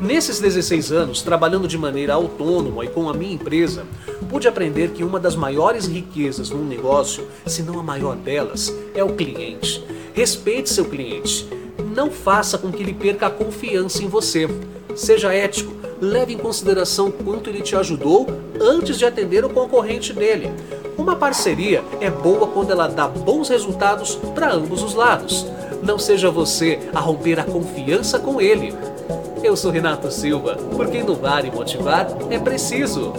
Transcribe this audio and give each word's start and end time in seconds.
Nesses 0.00 0.38
16 0.38 0.92
anos, 0.92 1.22
trabalhando 1.22 1.66
de 1.66 1.76
maneira 1.76 2.14
autônoma 2.14 2.84
e 2.84 2.88
com 2.88 3.08
a 3.08 3.14
minha 3.14 3.34
empresa, 3.34 3.84
pude 4.30 4.46
aprender 4.46 4.90
que 4.90 5.02
uma 5.02 5.18
das 5.18 5.34
maiores 5.34 5.86
riquezas 5.86 6.50
num 6.50 6.64
negócio, 6.64 7.26
se 7.44 7.62
não 7.62 7.80
a 7.80 7.82
maior 7.82 8.14
delas, 8.14 8.72
é 8.94 9.02
o 9.02 9.14
cliente. 9.14 9.84
Respeite 10.14 10.70
seu 10.70 10.84
cliente. 10.84 11.48
Não 11.96 12.12
faça 12.12 12.56
com 12.56 12.70
que 12.70 12.80
ele 12.80 12.94
perca 12.94 13.26
a 13.26 13.30
confiança 13.30 14.00
em 14.00 14.06
você. 14.06 14.48
Seja 14.94 15.34
ético, 15.34 15.74
leve 16.00 16.32
em 16.32 16.38
consideração 16.38 17.10
quanto 17.10 17.50
ele 17.50 17.60
te 17.60 17.74
ajudou 17.74 18.28
antes 18.60 18.98
de 18.98 19.04
atender 19.04 19.44
o 19.44 19.50
concorrente 19.50 20.12
dele. 20.12 20.52
Uma 20.96 21.16
parceria 21.16 21.82
é 22.00 22.08
boa 22.08 22.46
quando 22.46 22.70
ela 22.70 22.86
dá 22.86 23.08
bons 23.08 23.48
resultados 23.48 24.14
para 24.32 24.52
ambos 24.52 24.80
os 24.80 24.94
lados. 24.94 25.44
Não 25.82 25.98
seja 25.98 26.30
você 26.30 26.78
a 26.94 27.00
romper 27.00 27.40
a 27.40 27.44
confiança 27.44 28.18
com 28.20 28.40
ele. 28.40 28.72
Eu 29.42 29.56
sou 29.56 29.70
Renato 29.70 30.10
Silva, 30.10 30.56
porque 30.76 30.98
inovar 30.98 31.44
e 31.44 31.50
motivar 31.50 32.06
é 32.30 32.38
preciso. 32.38 33.12